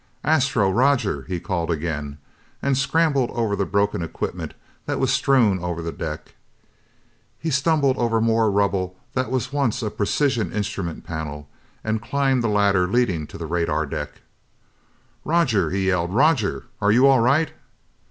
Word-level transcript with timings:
"Astro? 0.23 0.71
Roger?!" 0.71 1.25
he 1.27 1.39
called 1.39 1.69
again, 1.69 2.17
and 2.59 2.75
scrambled 2.75 3.29
over 3.35 3.55
the 3.55 3.67
broken 3.67 4.01
equipment 4.01 4.55
that 4.87 4.97
was 4.99 5.13
strewn 5.13 5.59
over 5.59 5.83
the 5.83 5.91
deck. 5.91 6.33
He 7.37 7.51
stumbled 7.51 7.97
over 7.99 8.19
more 8.19 8.49
rubble 8.49 8.95
that 9.13 9.29
was 9.29 9.53
once 9.53 9.83
a 9.83 9.91
precision 9.91 10.51
instrument 10.51 11.03
panel 11.03 11.47
and 11.83 12.01
climbed 12.01 12.43
the 12.43 12.47
ladder 12.47 12.87
leading 12.87 13.27
to 13.27 13.37
the 13.37 13.45
radar 13.45 13.85
deck. 13.85 14.21
"Roger!" 15.23 15.69
he 15.69 15.85
yelled. 15.85 16.15
"Roger, 16.15 16.63
are 16.81 16.91
you 16.91 17.05
all 17.05 17.19
right?" 17.19 17.51